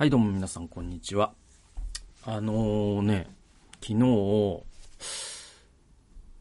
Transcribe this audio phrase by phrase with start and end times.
[0.00, 1.34] はい、どうも皆さん、こんにちは。
[2.24, 3.26] あのー、ね、
[3.82, 4.62] 昨日、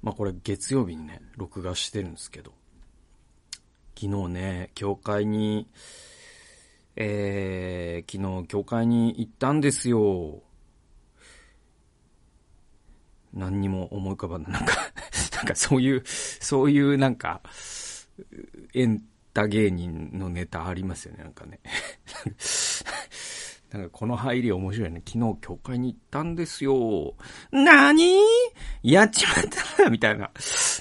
[0.01, 2.53] まあ、これ月曜日にね、録画してるんですけど、
[3.99, 5.67] 昨日ね、教会に、
[6.95, 10.41] えー、昨日教会に行ったんですよ。
[13.33, 14.51] 何にも思い浮かばない。
[14.53, 14.73] なんか
[15.35, 17.41] なんかそういう、そういうなんか、
[18.73, 19.03] エン
[19.33, 21.59] タ芸人のネタありますよね、なんかね。
[23.71, 25.03] なんかこの入り面白いね。
[25.05, 27.13] 昨日教会に行ったんですよ。
[27.51, 28.17] なに
[28.81, 29.35] やっちまっ
[29.77, 30.31] たなみたいな。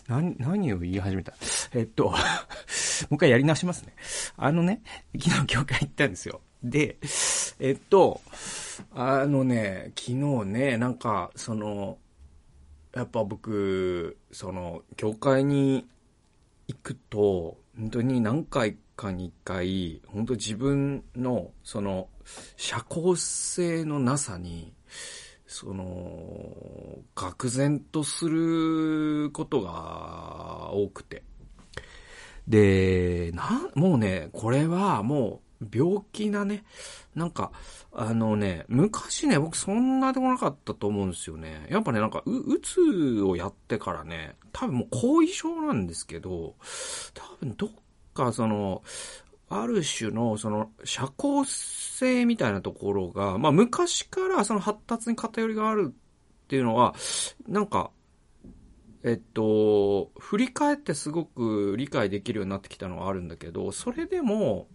[0.09, 1.35] な、何を言い始めた？
[1.75, 3.95] えっと、 もう一回やり直しますね。
[4.39, 4.83] あのね、
[5.21, 6.41] 昨日教会行ったんですよ。
[6.63, 6.97] で、
[7.61, 8.21] えっと、
[8.95, 11.99] あのね、昨日ね、なんか、その、
[12.95, 15.87] やっぱ僕、その、教会に
[16.69, 22.09] 行くと、本当に何回かに一回、本当自分の、その、
[22.57, 24.75] 社交性のなさに、
[25.47, 31.23] その、愕然とすることが多くて。
[32.49, 36.65] で、な、もうね、これはもう病気なね、
[37.15, 37.53] なんか、
[37.93, 41.67] あのね、昔ね、僕そんなでもなかったと思うんですよね。
[41.71, 46.57] やっぱね、なんか、う、うつをやってからね、多分もう後遺症なんですけど、
[47.15, 47.71] 多分どっ
[48.19, 48.83] かその、
[49.51, 56.95] ある種のその社交性みたいなところが、まあ昔からその発達に偏りがあるっていうのは、
[57.47, 57.91] なんか、
[59.05, 64.69] えっと、振り返ってすごく理解できるようになってきたのはあるんだけど、それでも、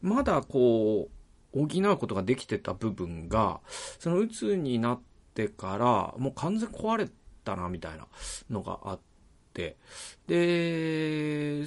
[0.00, 1.08] まだこ
[1.54, 3.60] う、補うことができてた部分が、
[3.98, 5.00] その鬱になっ
[5.34, 7.08] てから、もう完全壊れ
[7.44, 8.06] たな、みたいな
[8.50, 9.00] のがあっ
[9.52, 9.76] て、
[10.26, 11.66] で、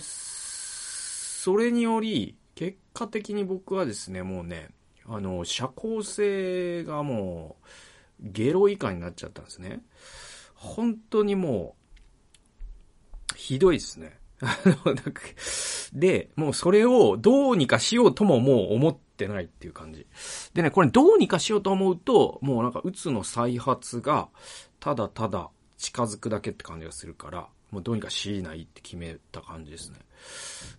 [1.41, 4.71] それにより、結果的に僕はですね、もうね、
[5.05, 7.65] あの、社交性がもう、
[8.19, 9.81] ゲロ以下になっちゃったんですね。
[10.53, 11.77] 本当にも
[13.33, 14.19] う、ひどいですね。
[14.43, 14.93] あの、
[15.93, 20.07] で、もうそれをどうにかしようとももう思ってないっていう感じ。
[20.53, 24.27] でね、これどうにかしようと思うと、もうなんか、うつの再発が、
[24.81, 29.99] ただただ近づくだけって感じがするから、もうどうにかしないって決めた感じですね。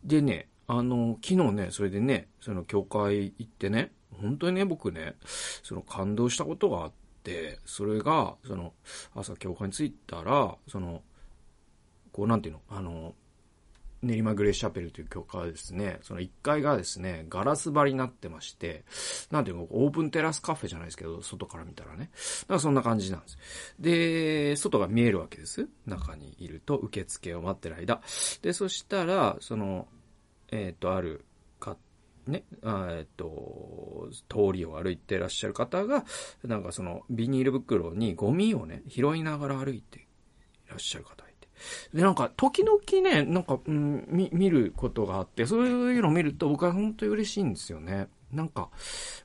[0.04, 5.14] でね、あの、昨日ね、それでね、その教会行ってね、本当にね、僕ね、
[5.62, 6.92] その感動したことがあっ
[7.22, 8.72] て、それが、その、
[9.14, 11.02] 朝教会に着いたら、その、
[12.12, 13.14] こう、なんていうの、あの、
[14.02, 18.84] 練馬グレーシャペルという教会はですね、その1階がですね、ガラス張りになってまして、
[19.30, 22.10] なんていうの、オープンテラスカフェじゃないですけど、外から見たらね。
[22.42, 23.38] だからそんな感じなんです。
[23.78, 25.68] で、外が見えるわけです。
[25.86, 28.00] 中にいると、受付を待ってる間。
[28.40, 29.86] で、そしたら、その、
[30.50, 31.26] えっ、ー、と、ある
[31.58, 31.76] か、
[32.26, 36.06] ね、えっ、ー、と、通りを歩いてらっしゃる方が、
[36.42, 41.29] なんかその、ビニール袋にゴミをね、拾いながら歩いていらっしゃる方。
[41.94, 48.08] で、なんか、時々ね、なんか、うん、見、見ることがあって、そういうのを見ると僕は本当に嬉しいんですよね。
[48.32, 48.70] なんか、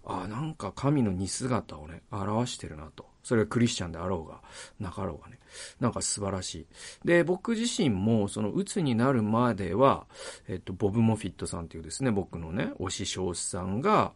[0.04, 3.06] あなんか神の似姿をね、表してるなと。
[3.24, 4.42] それがクリスチャンであろうが、
[4.80, 5.40] なかろうがね。
[5.80, 6.68] なんか素晴らしい。
[7.06, 10.06] で、僕自身も、その、鬱になるまでは、
[10.48, 14.14] えっと、ボブ・モフィットさんっていうですね、僕のね、推し少子さんが、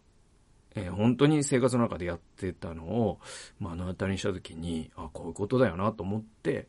[0.76, 3.20] えー、本当に生活の中でやってたのを
[3.60, 6.68] 目の当たりにした時に、あ、こういうことだよなと思って、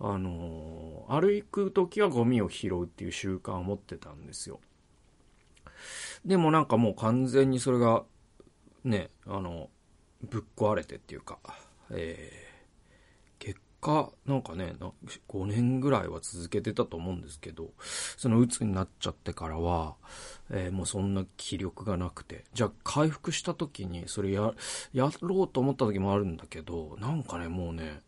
[0.00, 4.60] あのー、歩く時はゴミを拾うっていう習慣を持ってたんですよ。
[6.24, 8.04] でもなんかもう完全にそれが、
[8.84, 9.70] ね、あの、
[10.22, 11.38] ぶっ壊れてっていうか、
[11.90, 12.47] えー、
[13.80, 14.74] 果、なんかね、
[15.28, 17.70] 5年ぐらいは続けてたと思うんですけど、
[18.16, 19.96] その鬱になっちゃってからは、
[20.50, 24.52] えー、もうそんな気力がなくて、じゃあ回復した時にそれや、
[24.92, 28.02] やろうと思った時もあるんだけど、なんかね、もうね、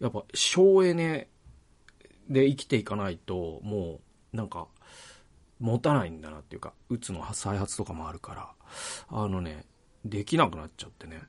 [0.00, 1.28] やっぱ省エネ
[2.28, 4.00] で生きていかないと、も
[4.32, 4.68] う、なんか、
[5.58, 8.50] 持たないんだなっていうか、うつの再発とかもあるから、
[9.08, 9.66] あのね、
[10.04, 11.22] できなくなっちゃってね。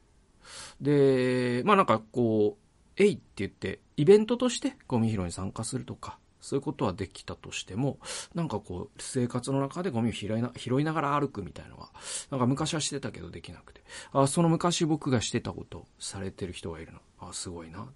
[0.79, 2.61] で、まあなんかこう、
[2.97, 7.99] えいって言って、イベントとしてゴミ拾いに参加するとか、そういうことはできたとしても、
[8.33, 11.91] なんかこう、生活の中でゴミを拾いな拾いながら歩くみたいなのは、
[12.31, 13.81] なんか昔はしてたけどできなくて。
[14.11, 16.99] あ、その昔僕がしてたことされてる人がいるな。
[17.19, 17.87] あ、すごいな。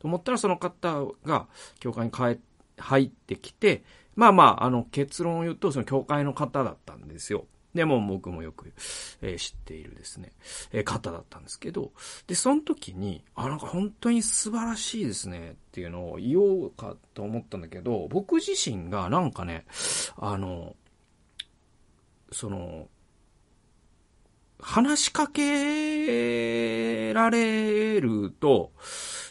[0.00, 1.46] と思ったらその方が
[1.78, 2.40] 教会に帰、
[2.76, 3.84] 入ってきて、
[4.16, 7.46] まあまあ、あの、結論を言うと、その教会の方だったんですよ。
[7.74, 8.72] でも僕もよく、
[9.22, 10.32] えー、知っているですね、
[10.72, 11.92] えー、方だったんですけど、
[12.26, 19.64] で、その時に、あ、なんか本当に素晴らしいですねっていうのを言おうかと思ったんだけど、僕自身がなんかね、
[20.16, 20.76] あの、
[22.30, 22.88] その、
[24.60, 28.72] 話しかけられると、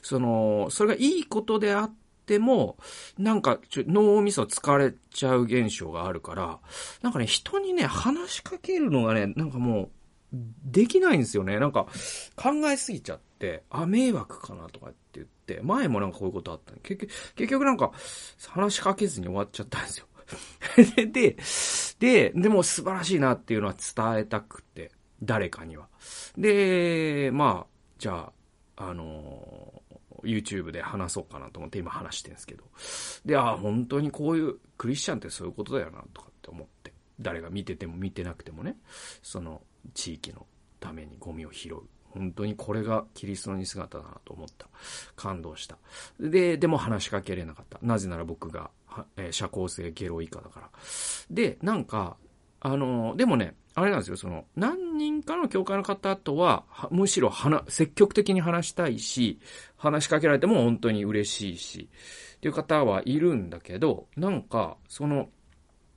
[0.01, 1.94] その、それがいいことであっ
[2.31, 2.78] ても、
[3.18, 6.60] なんかちょ脳みそ疲れちゃう現象があるから、
[7.01, 9.89] なんかね、人にね、話しかけるのがね、なんかもう、
[10.63, 11.60] できないんですよね。
[11.60, 11.88] なんか、
[12.38, 17.92] 考えすぎちゃって、あ、迷惑かなとかって言って、前もなんかこういうことあった結局、結局なんか、
[18.48, 20.07] 話しかけずに終わっちゃったんですよ。
[21.12, 21.36] で、
[22.00, 24.92] で、でも素晴らしいなっていうのは伝えたくて、
[25.22, 25.89] 誰かには。
[26.38, 28.31] で、まあ、じゃ
[28.78, 29.70] あ、あの、
[30.23, 32.63] YouTube で話そうかなと思って今話してるんですけど。
[33.25, 36.94] で、ああ、本当にこういう、クリスチャンってそういうことだよな、とかって思って。
[37.19, 38.77] 誰が見てても見てなくてもね、
[39.21, 39.62] その、
[39.94, 40.45] 地域の
[40.79, 41.81] ためにゴミを拾う。
[42.12, 44.68] 本当にこれがキリストの似姿だなと思った。
[45.15, 45.77] 感動した。
[46.19, 47.79] で、でも話しかけれなかった。
[47.81, 48.69] なぜなら僕が、
[49.15, 50.69] えー、社交性ゲロ以下だから。
[51.29, 52.18] で、なんか、
[52.59, 59.39] あのー、でもね、あれなんですよ、その、何人かの教会の方とは、むしろ話、積極的に話したいし、
[59.77, 61.89] 話しかけられても本当に嬉しいし、
[62.38, 65.29] っていう方はいるんだけど、なんか、その、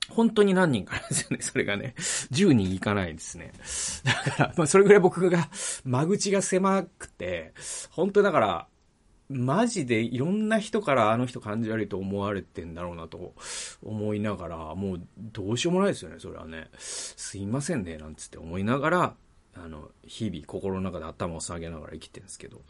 [0.09, 1.95] 本当に何人かなんですよね、 それがね。
[1.97, 3.51] 10人いかないですね。
[4.03, 5.49] だから、まあそれぐらい僕が、
[5.83, 7.53] 間口が狭くて、
[7.89, 8.67] 本当だから、
[9.29, 13.33] マジでいろんな人からあの人感じ悪いと思われてんだろうなと
[13.83, 16.69] 思いながら、もうどうしようもないですよね、それはね。
[16.77, 19.15] すいませんね、なんつって思いながら、
[19.55, 22.61] あの、日々心の中で頭を下げながら生きてるんですけど。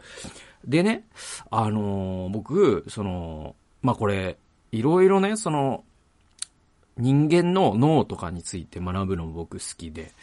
[0.66, 1.06] でね、
[1.50, 4.38] あのー、僕、その、まあ、これ、
[4.72, 5.84] いろいろね、その、
[6.98, 10.14] 人間の脳とかについて学ぶのも僕好きで、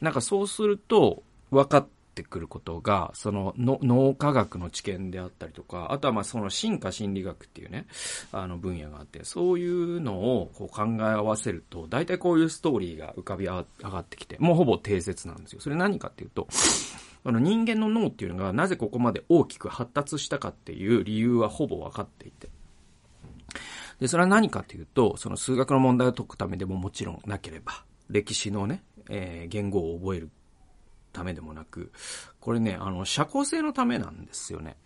[0.00, 7.86] なんかそうすると分かってくることが、その脳科学の知見であったりとか、あとはまあその進化心理学っていうね、
[8.32, 15.60] あの分野があって、そういうのをこう考え合わせると、大体こういうストーリーが浮かび上がってきて、もうほぼ定説なんですよ。
[15.60, 16.48] それ何かっていうと、
[17.24, 22.48] あの人間の脳っていうのがなぜここまで大きく発達したかっていう理由はほぼ分かっていて。
[24.00, 30.30] で、それは何かというと、その数学の問題を解くためでももちろんなければ、歴史のね、えー、言語を覚える
[31.12, 31.92] ためでもなく、
[32.40, 34.76] これね、あの、社交性のためなんですよね。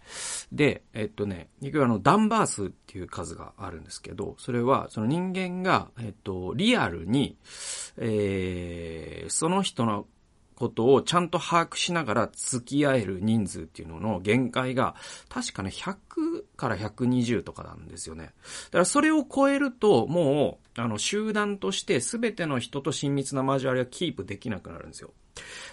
[0.52, 7.38] で、えっとね、結局あの、ダンバースっていう数があるんですけど、それは、その人間が、えっと、リアルに、
[7.96, 10.06] えー、その人の
[10.56, 14.96] ことをちゃんと把握しながら付き合える人数っていうのの限界が、
[15.28, 15.96] 確かね、100
[16.56, 18.24] から120とかなんですよね。
[18.24, 18.30] だ
[18.72, 25.12] からそれを超えると、もう、あの、集団として全ての人と親密な交わりはキープできなくなるんですよ。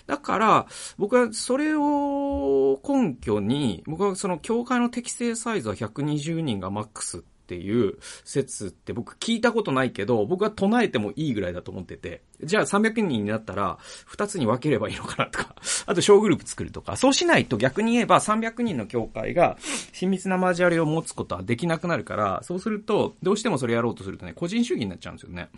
[0.05, 13.77] だから、僕はそれを根拠に、僕はその教会の適正サイズは120人がマックスっっていう説って僕聞いたことないけど、僕は唱えてもいいぐらいだと思ってて、じゃあ300人になったら、
[14.09, 15.55] 2つに分ければいいのかなとか、
[15.85, 19.57] あと小グループ作るとか、そうしないと逆に言えば300人の教会が
[19.91, 25.49] 親密な交わりを持つことはできなくなるから、そうすると、どうしてもそれやろうとするとね、個人主義になっちゃうんですよね。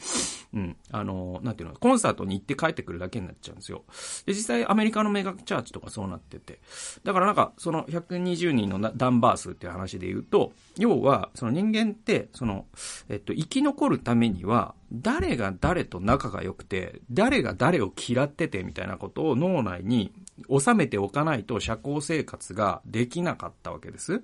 [0.53, 0.77] うん。
[0.91, 3.83] あの、なんていうの、コンサートに行って帰ってくるだけになっちゃうんですよ。
[4.25, 6.59] で、実際アメリカのメガチャーチとかそうなってて。
[7.03, 12.65] だからなんか、その120人のダンバー数っていう話で言うと、要は、その人間間って、その、
[13.09, 20.13] えっと、生き残るためには、誰が誰と仲が良くて、誰が誰を嫌っててみたいなことを脳内に
[20.49, 24.21] 収めておかないと社交生活ができなかったわけです。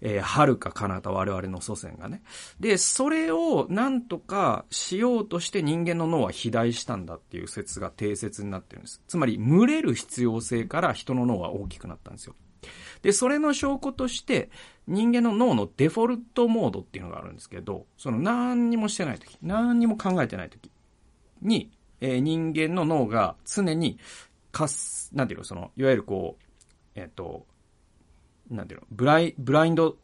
[0.00, 2.22] えー、遥か彼方我々の祖先がね。
[2.60, 9.02] で、それをなんとかしようとして人間の脳は肥大したんだっていう説が定説になってるんです。
[9.08, 12.34] つまり、群れる必要性から人の脳は大きくなったんですよ。
[13.04, 14.48] で、それの証拠として、
[14.88, 20.70] 人間の脳のデフォルトモードっていうのがあるんですけど、その何にもしてない時、何にも考えてない時
[21.42, 21.70] に、
[22.00, 23.98] えー、人間の脳が常に、
[24.52, 26.42] かす、なんていうの、その、いわゆるこう、
[26.94, 27.44] えっ、ー、と、
[28.50, 29.98] なんていうの、ブライ、ブラインド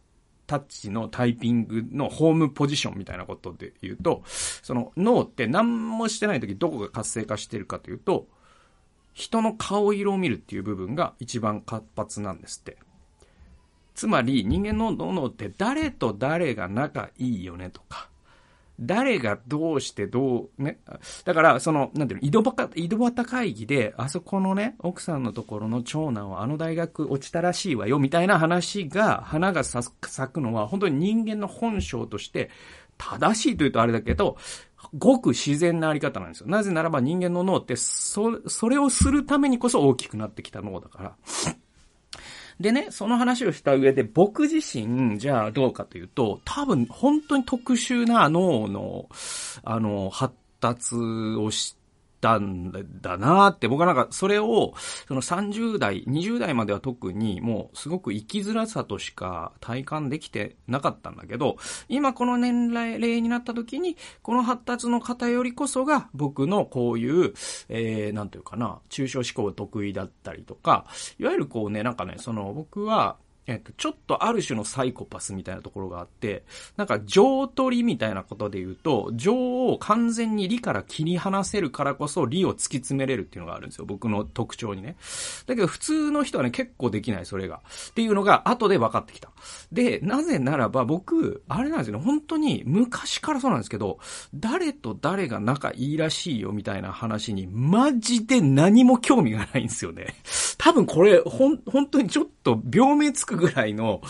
[0.47, 8.29] タッチのタイピングのホームポジションみたいなことで言うと、その脳って何もしてない時どこが活性化してるかというと、
[9.15, 12.79] 人の顔色を見るっていう部分が一番活発なんですって。
[13.95, 18.09] つまり人間の脳って誰と誰が仲いいよねとか、
[18.81, 20.79] 誰がどうしてどう、ね。
[21.25, 29.93] だから、その、なんていうの、井戸端、井戸端会議で、あそこのね、奥さんのところの長男はあの大学落ちたらしいわよ、みたいな話が、花が咲
[30.33, 32.51] くのは、本当に人間の本性として、
[32.97, 34.39] 正しいというとあれだけど、
[34.99, 36.49] ごく自然なあり方なんですよ。
[36.49, 41.17] なぜならば人間の脳って、そ、それをするためにこそ大きくなってきた脳だから。
[42.61, 49.09] でね、その話をした上で、僕自身、じゃあどうかというと、多分、本当に特殊な脳の、
[49.65, 51.77] あの、発達をし
[52.21, 54.75] たんだなって、僕はなんかそれを、
[55.09, 61.57] その30代、20代までは特にもうすごく生きづらさとしか体感できてなかったんだけど、
[61.89, 67.33] 今この年齢になった時に、この発達の方よりこそが僕のこういう、
[67.69, 70.87] えー、なんていうかな、抽象思考得意だったりとか、
[71.19, 73.17] いわゆるこうね、なんかね、その僕は、
[73.51, 76.45] えっと、ちょっとある種のサイコパスみたいなところがあって、
[76.77, 83.87] なんか情取りみたいなことで言うと、情を完全に理から切り離せるからこそ理を突き詰めれるっていうのがあるんですよ。
[83.87, 84.95] 僕の特徴にね。
[85.47, 87.61] だけど普通の人はね、結構できない、それが。
[87.91, 89.31] っていうのが後で分かってきた。
[89.73, 93.99] で、なぜならば僕、あれなんですよね、本当に昔からそうなんですけど、
[94.33, 100.15] 誰と誰が仲いいらしいよみたいな話に、マジで何も興味がないんですよね。
[100.57, 104.01] 多分これ、ほん、本当にちょっと病名つくぐらいの、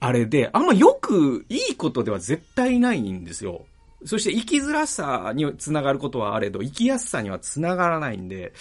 [0.00, 3.66] あれで、あんまよくいいことでは絶対ないんですよ。
[4.04, 8.52] そして生きづらさにつながることはあれど、生きやすさにはつながらないんで、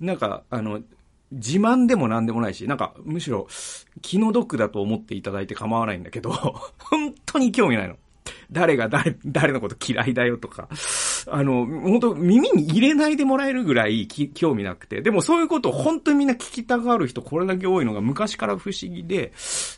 [0.00, 0.80] なんか、あの、
[1.32, 3.48] 自慢でも何でもないし、なんか、むしろ、
[4.00, 6.30] 気の毒だと思っていただいて構わないんだけど、
[6.78, 7.96] 本当に興味ないの。
[8.52, 10.68] 誰が誰、誰のこと嫌いだよとか、
[11.28, 19.32] あの、本当耳に入れないでもらえるぐらい興味なくて、でもそういうことを本当にみんな聞きたがる人これだけ多いのが昔から不思議で、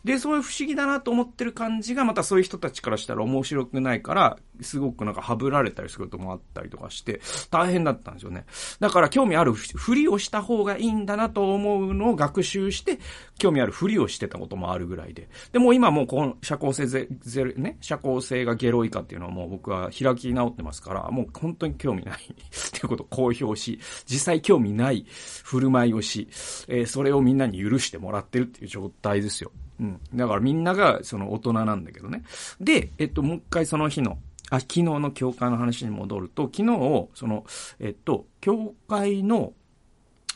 [0.05, 8.45] で、そういう不思議だなと思ってる感じがまたそういう人たちからしたら面白くないから、すごくなんかはぶられたりすることもあったりとかして、大変だったんですよね。
[8.81, 12.99] だから興味あるふりをした方がいいんだなと思うのを学習して、
[13.39, 15.29] 興味あるふりをしてたこともあるぐらいで。
[15.53, 25.07] でも今もうこの社交性ゼ、ゼね、社交性がゲロイカっていうのはもう僕は開き直ってますから、もう本当に興味ない っていうことを公表し、実際興味ない
[25.45, 26.29] 振る舞いをし、
[26.69, 29.53] えー、それをみんなに許してもらってるっていう状態ですよ。
[29.81, 30.01] うん。
[30.15, 32.23] だからみんながその大人なんだけどね。
[32.61, 34.19] で、えっと、もう一回その日の、
[34.51, 37.45] あ、昨日の教会の話に戻ると、昨日、その、
[37.79, 39.53] えっと、教会の、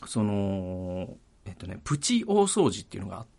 [0.05, 3.32] その、えっとね、プチ大掃除っていうのがあって、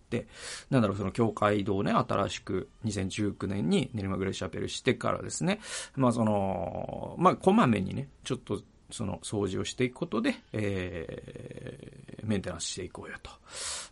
[0.70, 5.60] なんだろう、その教会堂ね、新しく2019年に練馬グレーシャペルしてからですね、
[5.96, 13.30] まあその、まあこまめにね、ちょっとその掃除をしていくことで、えー、メンテナンスしていこうよと。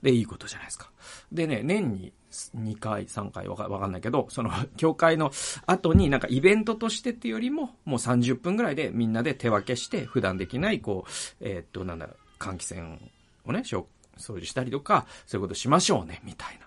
[0.02, 0.90] で、いいことじゃないですか。
[1.32, 5.32] でね、年に2回、3回わかわかんないけど、その、 教会の
[5.66, 11.10] 後になんかイベントとしてっていうよりも、もう30分ぐらいでみんなで手分けして、普段できない、こう、
[11.40, 12.98] えー、っと、なんだろう、換気扇
[13.44, 13.64] をね、
[14.19, 16.66] 掃除したりとか、そういうことしましょうね、みたいな。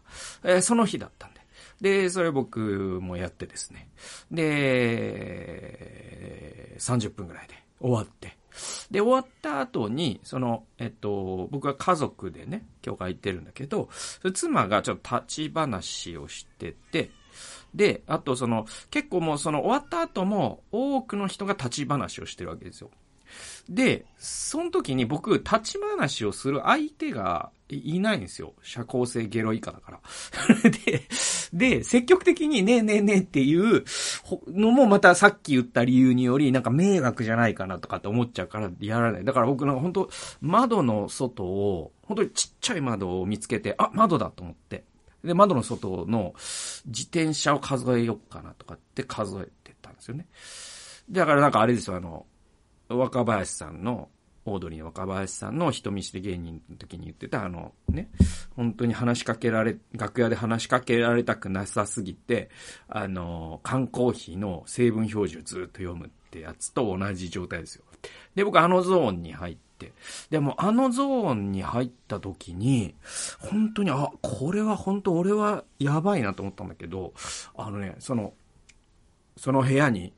[0.52, 1.42] えー、その日だったんで。
[1.82, 2.60] で、それ僕
[3.02, 3.90] もやってですね。
[4.32, 5.56] で、
[6.80, 7.56] 30分ぐらいで。
[7.80, 8.38] 終わって。
[8.90, 13.90] で、終わった後に、その、えっと、僕は家族でね、教会行ってるんだけど、
[14.34, 17.12] 妻がちょっと立ち話をしてて、
[17.74, 22.90] で、あとその、結構もうその終わった後も多くの人が立ち話をしてるわけですよ。
[23.70, 28.54] で、その時に僕、立ち話をする相手がいないんですよ。
[28.62, 30.00] 社交性ゲロ以下だから。
[30.86, 31.04] で、
[31.51, 33.84] で、積極的にねえねえねえっていう
[34.48, 39.25] のもまたさっき言った理由により、なんか迷惑じゃないかなとかって思っちゃうからやらない。
[39.25, 40.10] だから僕なんか本当
[40.42, 44.84] 窓の外を、本当にちっちゃい窓を見つけて、あ、窓だと思って。
[45.24, 46.34] で、窓の外の
[46.86, 50.27] 自転車を数えようかなとかって数えてたんですよね。
[51.10, 52.25] だからなんかあれですよ、あの、
[52.89, 54.10] 若林さんの、
[54.48, 58.10] オードリーの若林さんの人見知り芸人の時に言ってたあのね、
[58.56, 62.50] 本当に話しかけられ、楽屋で話しかけられたくなさすぎて、
[62.88, 67.84] あの、缶コーヒーの成分表示をずっと読むってやつと同じ状態ですよ。
[68.36, 69.94] で、僕あのゾーンに入って、
[70.30, 72.94] でもあのゾーンに入った時に、
[73.39, 77.13] 本当に、あ、これは本当俺はやばいなと思ったんだけど、
[77.58, 78.34] あのね、その、
[79.38, 80.13] その部屋に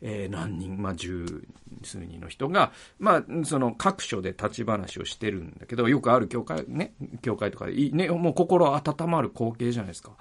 [0.00, 1.44] えー、何人、まあ、十
[1.82, 10.12] 数人の人が、まあ、その各所で立ち話をしてるんだけど、よくある教会、ね、教会とかで、ね、もう心温まる光景じゃないですか。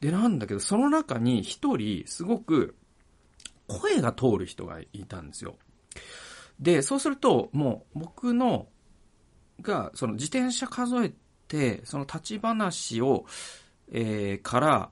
[0.00, 2.76] で、なんだけど、その中に一人、すごく、
[3.66, 5.56] 声が通る人がいたんですよ。
[6.58, 8.68] で、そうすると、もう、僕の、
[9.62, 11.12] が、その自転車数え
[11.46, 13.26] て、その立ち話を、
[13.92, 14.90] えー、から、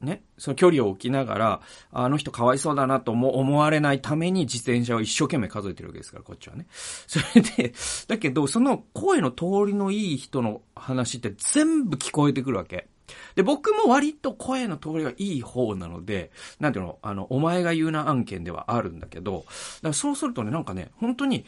[0.00, 1.60] ね、その距離を置きながら、
[1.92, 6.66] あの人かわいそうだなとも思われないために自転車を一生懸命数えてるわけですから、こっちはね。
[6.70, 7.74] それで、
[8.08, 12.88] だけど、その声の通りのいい人の話って全部聞こえてくるわけ。
[13.34, 16.30] で、僕も割と声の通りがいい方なので、
[16.60, 19.48] なんていうの、あの、お前が言うな案件ではあるんだけど、だか
[19.88, 21.44] らそうするとね、なんかね、本当に、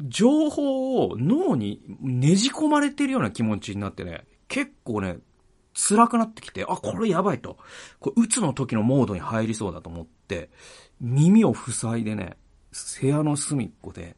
[0.00, 5.18] 情報を脳にねじ込まれてるような気持ちになってね、結構ね、
[5.78, 7.56] 辛くなってきて、あ、これやばいと。
[8.00, 10.50] これ、うつの時のモードに入りそうだと思って、
[11.00, 12.36] 耳を塞いでね、
[13.00, 14.16] 部屋の隅っこで、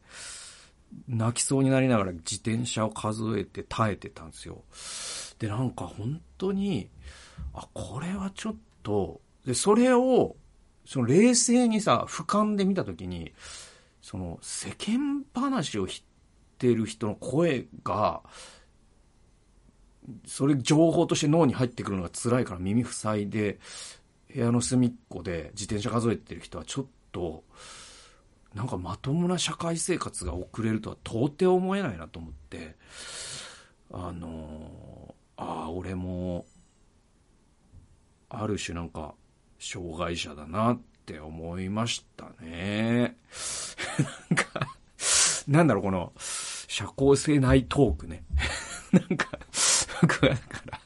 [1.07, 4.63] 泣きそうになりながら自転車を数えて耐えてたんですよ。
[5.37, 6.89] で、なんか本当に、
[7.53, 10.35] あ、これはちょっと、で、それを、
[10.85, 13.33] その冷静にさ、俯瞰で見たときに、
[14.01, 16.03] その世間話を知っ
[16.57, 18.23] てる人の声が、
[20.25, 23.59] それ情報として脳に入ってくるのが辛いから耳塞いで、
[24.33, 27.43] 部屋の隅っこで自転車数えてる人はちょっと、
[28.53, 32.75] なんかまともな社会生活が送れるとは到底思えないなと思って、
[33.93, 36.45] あのああ、俺も、
[38.29, 39.15] ある種なんか、
[39.59, 43.17] 障害者だなって思いましたね。
[44.29, 44.67] なんか、
[45.47, 48.23] なんだろう、この、社交性ないトークね。
[48.93, 49.39] なんか、
[50.01, 50.79] 僕はだから、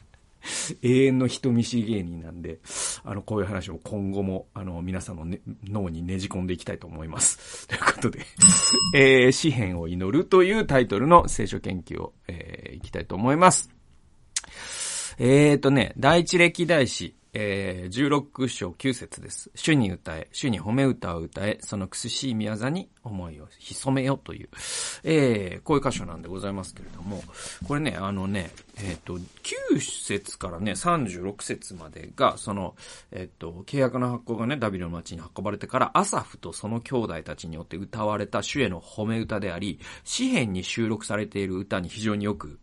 [0.82, 2.58] 永遠の人見知り芸人なんで、
[3.04, 7.66] あの、こういう話を今後も、あの、皆さんの、ね、脳にねじ込んでいきたいと思います。
[7.68, 8.20] ということで、
[8.94, 13.70] えー、詩篇を祈るというタイトルの聖書研究を、えー、いきたいと思います。
[15.18, 19.50] えーとね、第一歴代史、えー、16章9節です。
[19.54, 24.48] 主に歌え、主に褒め歌を歌え、その苦しい宮座に思いを潜めよという、
[25.04, 27.22] えー、こういう箇所なんでございますけれども、
[27.68, 32.74] これね、あのね、えっ、ー、と、9節からね、36節までが、その、
[33.12, 42.58] えっ、ー、と、契約の発行がね、ダビデの町に運ばれてから、アサフとその兄弟たちによって歌われた主への褒め歌であり、詩篇に収録されている歌に非常によく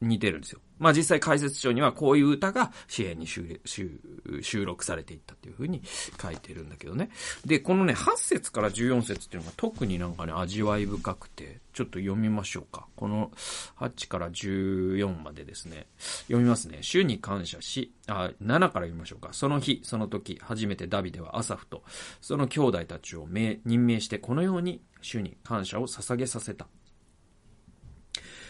[0.00, 0.60] 似てるんですよ。
[0.78, 5.82] まあ実際解説書にはこういう歌が詩篇に収録されていったっていうふうに
[6.20, 7.10] 書いてるんだけどね。
[7.44, 12.86] で、このね、8節から14節っていうのが特になんかね、味わい深くて、ちょっと読みましょうか。
[12.96, 13.30] この
[13.78, 15.86] 8から14までですね。
[16.22, 16.78] 読みますね。
[16.82, 19.30] 主に感謝し、あ、7から読みましょうか。
[19.32, 21.84] その日、その時、初めてダビデはアサフと、
[22.20, 26.66] その兄弟たちを任命して、このように主に感謝を捧げさせた。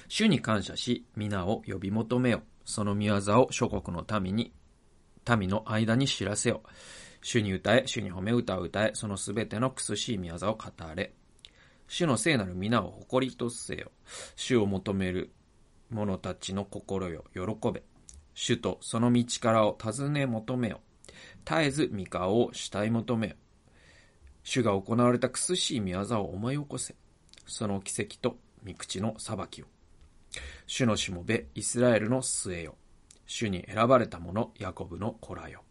[0.08, 2.42] 主に感謝し、皆を呼び求めよ。
[2.64, 4.52] その見業を諸国の民に、
[5.38, 6.62] 民の間に知らせよ。
[7.20, 11.12] 主に歌え、主に褒め歌を歌え、そのすべての苦しい見業を語れ。
[11.88, 13.90] 主の聖なる皆を誇りとせよ。
[14.34, 15.30] 主を求める
[15.90, 17.40] 者たちの心よ、喜
[17.70, 17.82] べ。
[18.32, 20.80] 主とその道からを尋ね求めよ。
[21.44, 23.34] 絶えず三河を慕い求めよ。
[24.42, 26.94] 主が行われた苦しい見業を思い起こせ。
[27.46, 29.66] その奇跡と御口の裁きを。
[30.66, 32.76] 主のしもべ、イスラエルの末よ。
[33.26, 35.62] 主に選ばれた者、ヤコブの子らよ。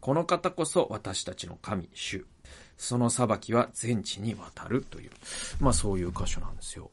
[0.00, 2.26] この方こそ私たちの神、主。
[2.76, 5.10] その裁きは全地に渡るという、
[5.60, 6.90] まあそういう箇所なんですよ。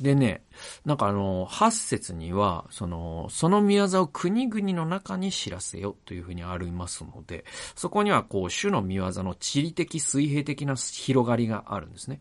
[0.00, 0.44] でね、
[0.84, 12.20] なんかあの、八節には、その、その宮沢を国々の中に知らせよというふうにありますので、そこにはこう、主の宮沢の地理的、水平的な広がりがあるんですね。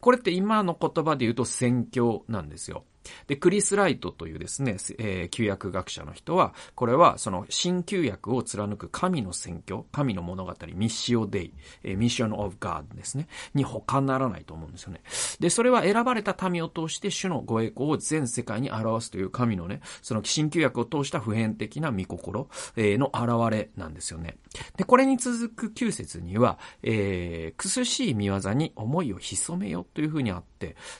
[0.00, 2.84] これって今の言葉で言うと宣教なんですよ。
[3.26, 15.00] で、クリス・ライトというですね、えー、旧約学者の人は、これはその新旧約を貫く神の宣教、神の物語、ミッシオデイ、えー、ミッション・オブ・ガードですね、に他ならないと思うんですよね。
[15.40, 24.36] で、それは選ばれた民を通して主のご栄光を全世界に表すという神のね、その新旧約を通した普遍的な御心、えー、の現れなんですよね。
[24.76, 30.51] で、これに続く旧節には、えー、苦しい見業に思いを潜めよというふうにあって、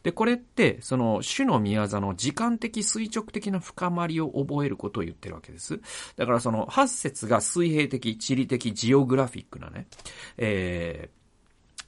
[0.03, 5.81] で、これって、その主の見業の時間的垂直的な深まりを覚えることを言ってるわけです。
[6.16, 9.87] だからその8節が水平的、地理的、ジオグラフィックなね、
[10.37, 11.22] えー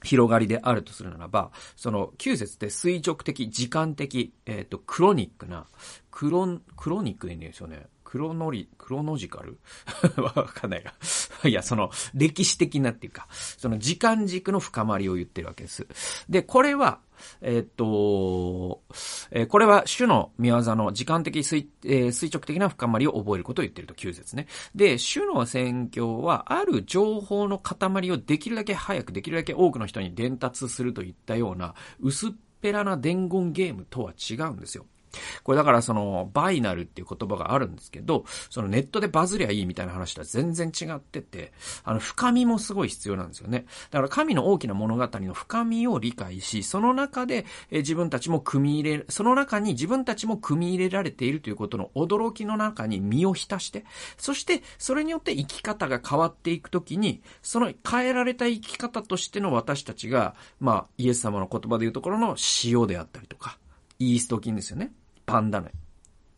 [0.05, 5.65] 広がりであるとするならば、その9節って垂直的、時間的、えっ、ー、と、クロニックな、
[6.11, 7.87] クロ、クロニックでいいんですよね。
[8.05, 9.57] クロノリ、クロノジカル？
[10.21, 10.93] わかんないな。
[11.49, 15.85] いや、その、歴史的なっていうか、その時間軸の深まりを言ってるわけです。
[16.29, 16.99] で、これは、
[17.41, 18.83] えっと、
[19.31, 24.47] えー、これは主の見業の時間的垂,、えー、垂直的な深まりを覚えることを言ってると9節ね。
[24.75, 34.85] で、主の宣教は、ある情報の塊をできるだけ早く、できるだけ多くの人に伝達するといったような、薄っぺらな伝言ゲームとは違うんですよ。
[35.43, 43.65] これだからその、バイナルっていう言葉があるんですけど、そのネットでバズりゃいいみたいな話とは全然違ってて、あの、深みもすごい必要なんですよね。
[43.91, 53.85] だから神の大きな物語の深みを理解し、その中で、え自分たちも組み入れ、その中に自分たちも組み入れられているということの驚きの中に身を浸して、
[54.17, 63.57] そしてそれによって生き方が変わっていくときに、その変えられた生き方としての私たちが、まあ、イエス様の言葉で言うところの塩であったりとか、
[63.99, 64.91] イースト菌ですよね。
[65.25, 65.63] パンダ。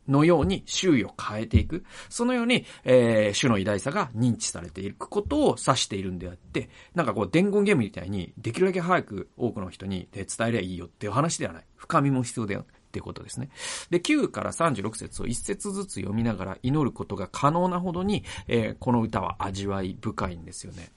[0.08, 1.84] のように周囲を変えていく。
[2.10, 11.64] そのように、えー、主の偉大さが認知されていくことを指しているんであって、なんかこう伝言ゲームみたいに、できるだけ早く多くの人に伝えりゃいいよっていう話ではない。
[11.76, 12.66] 深みも必要だよ。
[12.88, 13.50] ってことですね。
[13.90, 20.90] で、9から36節を1節ずつ読みながら祈ることが可能なほどに、えー、この歌は味わい深いんですよね。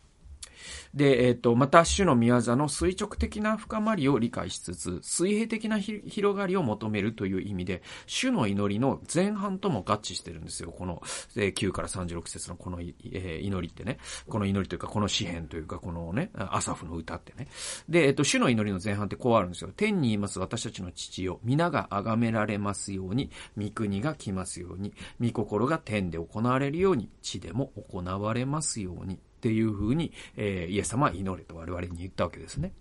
[0.94, 10.73] で、えっ、ー、と、また、主の宮座の垂直的な深まりを理解しつつ、水平的な広がりを求めるという意味で、主の祈りの前半とも合致してるんですよ。
[10.73, 11.03] この、
[11.37, 13.99] えー、9から36節のこの、えー、祈りってね。
[14.29, 17.49] この祈りというか、この詩篇というか、このね、アサフの歌ってね。
[17.88, 19.70] で、えっ、ー、と、主の祈りの前半ってこうあるんですよ。
[19.77, 21.40] 天にいます私たちの父よ。
[21.44, 29.18] 皆が崇められますように、御国が来ますように、御心が天で行われるように、地でも行われますように。
[29.40, 32.72] っていうふうに、えー、イエス様は祈れと我々に言ったわけですね。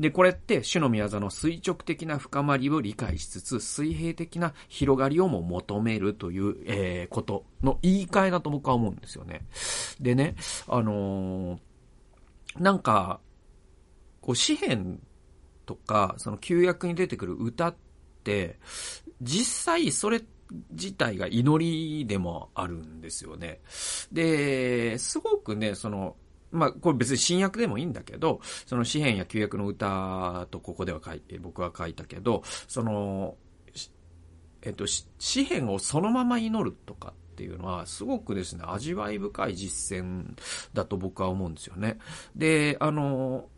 [0.00, 9.46] で、これって、主の宮座の垂直的な深まりを理解しつつ、水平的な広がりをも求めるという、えー、ことの言い換えだと僕は思うんですよね。
[10.00, 10.34] でね、
[10.66, 11.58] あのー、
[12.58, 13.20] なんか、
[14.20, 14.98] こう、詩篇
[15.66, 17.76] とか、その旧約に出てくる歌っ
[18.24, 18.58] て、
[19.20, 20.32] 実際それって
[20.70, 23.60] 自体が祈りでもあるんですよね。
[24.12, 26.16] で、すごくね、その、
[26.50, 33.36] まあ、これ別に新約でもいいんだけど、その詩篇や旧約の歌とここでは書いて、僕は書いたけど、その、
[34.62, 40.34] えっと、詩篇をそのまま祈るとかっていうのは、すごくですね、味わい深い実践
[40.74, 41.98] だと僕は思うんですよね。
[42.36, 43.48] で、あの、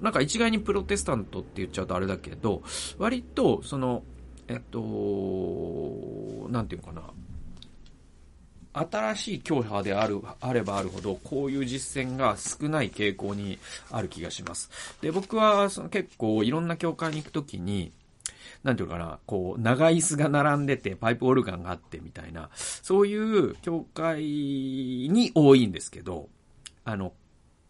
[0.00, 2.62] なんか一概にプロテスタントって言っちゃうとあれだけど、
[2.98, 4.02] 割と、その、
[4.48, 7.02] えっと、なんていうのかな。
[8.72, 13.58] 新しい教派である、あればあるほど、こういう実践が少ない傾向に
[13.90, 14.70] ある気がします。
[15.00, 17.92] で、僕は、その結構いろんな教会に行くときに、
[18.62, 26.28] なんていうかな、こう、長椅子が並んでて、パイプオルガンがあってみたいな、そういう教会に多いんですけど、
[26.84, 27.14] あの、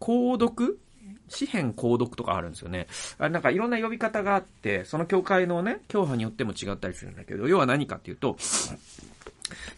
[0.00, 0.80] 購読
[1.28, 2.86] 詩篇購読とかあるんですよね。
[3.18, 8.36] あなんかいろんな呼び方があって、その教会のね、教派によっても違ったりするんだけど、要は何かっていうと、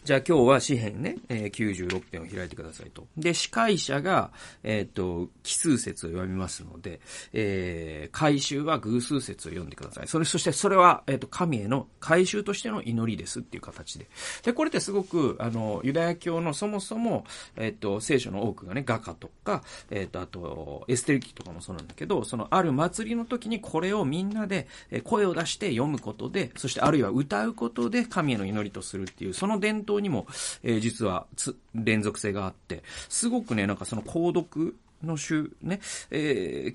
[0.03, 3.07] じゃあ今日は詩編ね、えー、96編を開いてくださいと。
[3.17, 4.31] で、司会者が、
[4.63, 6.99] えっ、ー、と、奇数節を読みますので、
[7.33, 10.07] えー、回収は偶数節を読んでください。
[10.07, 14.07] それ、そしてそれは、えっ、ー、と、神への回収としての祈りですっていう形で。
[14.43, 24.67] で、これってすごく、あの、ユダヤ教のそもそも、えっ、と、聖書の多くがね、画家とか、えっ、と、あと、エステル記とかもそうなんだけど、その、ある祭りの時にこれをみんなで、
[25.03, 30.27] 声を出して読むことで、そしてあるいは歌うことで神への祈りとするっていう、その伝統にも、
[30.63, 31.25] えー、実は
[31.73, 35.79] 連続性があって、すごくね、なんかその購読の種、ね、
[36.11, 36.73] え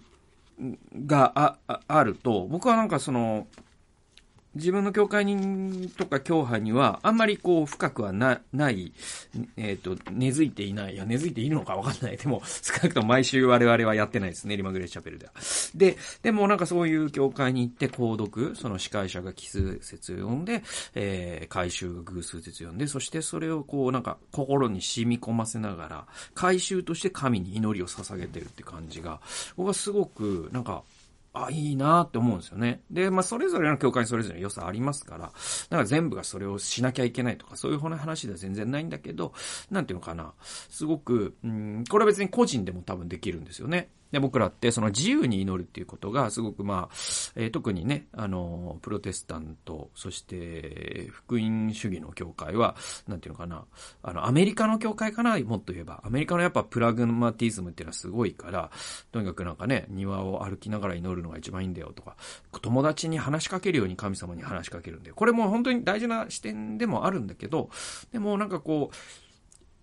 [0.60, 3.46] ー、があ、あると、僕はなんかその、
[4.54, 8.92] 自分の教会人とか教派には、あんまりこう、深くはな、ない、
[9.56, 10.94] えっ、ー、と、根付いていない。
[10.94, 12.16] いや、根付いているのかわかんない。
[12.16, 14.56] でも、 少なくとも毎週我々はやってないですね。
[14.56, 15.32] リマグレーチャペルでは。
[15.74, 20.62] で、でもなんかそういう教会に行って、購読、その司会者が奇数節を読んで、
[20.94, 29.20] えー、回収が偶数節を読んで、そしてそれをこう、なんか、心に染み込ませながら、回収として神に祈りを捧げてるって感じが、
[29.56, 30.84] 僕はすごく、なんか、
[31.34, 32.80] あ、いいなって思うんですよね。
[32.90, 39.32] で、まあ、それぞれの教会にそれぞれの良さありますから、だから全部がそれをしなきゃいけないとか、そういう話では全然ないんだけど、
[39.68, 40.32] なんていうのかな。
[40.70, 43.90] すごく、うん、これは別に個人でも多分できるんですよね。
[44.14, 46.94] で、僕らってその自由に祈るっていうことがすごくまあ、
[47.34, 52.76] えー、特にね、あの、プロテスタント、そして福音主義の教会は、
[53.08, 53.64] なんていうのかな、
[54.04, 56.00] あの、アメリカの教会かな、もっと言えば。
[56.04, 58.70] アメリカのやっぱプラグマティズムっていうのはすごいから、
[59.10, 62.16] とにかくなんかね、庭を歩きながら祈るのが一番いいんだよとか、
[62.62, 65.16] 友達に話しかけるように神様に話しかけるんだよ。
[65.16, 67.68] これも本当に大事な視点でもあるんだけど、
[68.12, 69.23] でもなんかこう、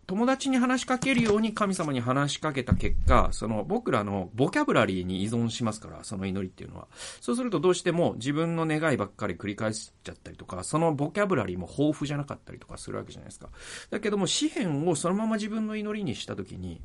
[0.07, 6.87] 友達に話しかけるように神様に話しかけた結果、その僕らのボキャブラリーに依存しますから、その祈りっていうのは。
[7.21, 13.49] そうするとどうしても自分の願いばっかり繰り返しちゃったりとか、そのボキャブラリーも豊富じゃなかったりとかするわけじゃないですか。
[13.89, 16.81] だけども、詩篇をそのまま自分の祈りにしたときに、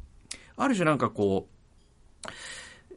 [0.57, 2.31] ある種なんかこう、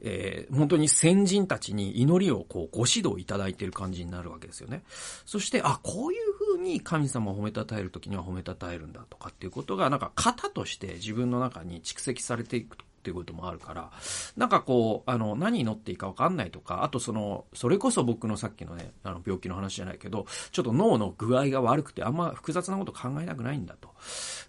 [0.02, 4.84] えー、本当に先人たちに祈りをこうご指導いただいている感じになるわけですよね。
[5.26, 13.92] そして、あ、こういうに神様を褒めたたえる時には褒めたたえるんだとかっていうことが、なんか型として自分の中に蓄積されていくっていうこともあるから、
[14.36, 23.90] なんかこう、あの、何に乗っていいかわかんないとか、あとその、それこそ僕のさっきのね、あの、病気の話じゃないけど、ちょっと脳の具合が悪くてあんま複雑なこと考えたくないんだと。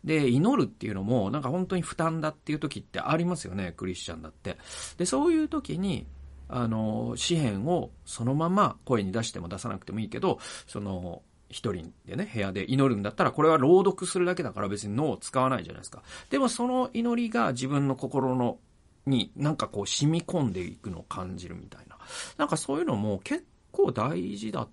[0.05, 4.59] で、祈るっていうのも、なんか本当に負担だっていう時ってありますよね、クリスチャンだって。
[4.99, 6.07] で、そういう時に、
[6.49, 16.02] あの、詩篇をそのまま声に出しても出さなくてもいいけど、その、一人でね、部屋で祈るんだったら、これは朗読するだけだから別に脳を使わないじゃないですか。
[16.30, 18.58] でもその祈りが自分の心の、
[19.06, 21.98] になんかこう染み込んでいくのを感じるみたいな。
[22.38, 24.68] なんかそういうのも結構大事だ、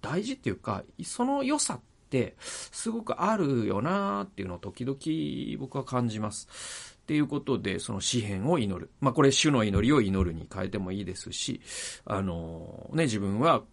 [0.00, 6.96] 大事っていうか、その良さってすごくあるよなーっていうのを時々僕は感じます。
[7.02, 8.90] っていうことで、その詩篇を祈る。
[9.00, 11.60] まあこれ主の祈りを祈るに変えてもいいですし、
[12.04, 13.64] あのね、自分は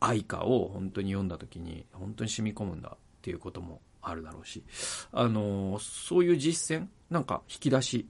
[0.00, 4.62] 愛歌を本当に読んだ時に本当に染み込むんだっていうこともあるだろうし、
[5.12, 8.06] あの、そういう実践、なんか引き出し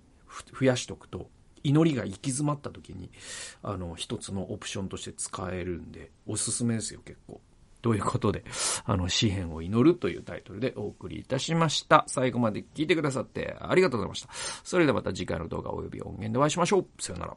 [0.58, 1.30] 増やしとくと、
[1.62, 3.10] 祈りが行き詰まった時に、
[3.62, 7.40] あの、一つのオプションとして使えるんで、おすすめですよ、結構。
[7.82, 8.44] ということで、
[8.84, 12.04] あの、詩篇を祈るというタイトルでお送りいたしました。
[12.08, 14.28] 最後まで聞いてくださってありがとうございました。
[14.64, 16.86] それではまた次回の動画及び音源でお会いしましょう。
[17.02, 17.36] さよなら。